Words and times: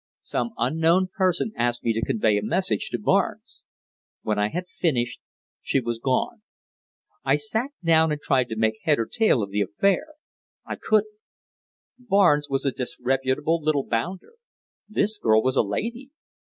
Some 0.23 0.53
unknown 0.57 1.09
person 1.15 1.51
asked 1.55 1.83
me 1.83 1.93
to 1.93 2.03
convey 2.03 2.35
a 2.39 2.43
message 2.43 2.89
to 2.89 2.97
Barnes. 2.97 3.65
When 4.23 4.39
I 4.39 4.49
had 4.49 4.65
finished 4.67 5.21
she 5.61 5.79
was 5.79 5.99
gone. 5.99 6.41
I 7.23 7.35
sat 7.35 7.69
down 7.83 8.11
and 8.11 8.19
tried 8.19 8.49
to 8.49 8.55
make 8.55 8.79
head 8.81 8.97
or 8.97 9.05
tail 9.05 9.43
of 9.43 9.51
the 9.51 9.61
affair. 9.61 10.15
I 10.65 10.75
couldn't. 10.77 11.19
Barnes 11.99 12.47
was 12.49 12.65
a 12.65 12.71
disreputable 12.71 13.61
little 13.61 13.85
bounder! 13.85 14.33
This 14.89 15.19
girl 15.19 15.43
was 15.43 15.55
a 15.55 15.61
lady. 15.61 16.09